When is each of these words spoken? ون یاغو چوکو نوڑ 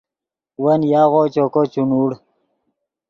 ون 0.63 0.81
یاغو 0.93 1.23
چوکو 1.33 1.61
نوڑ 1.89 2.09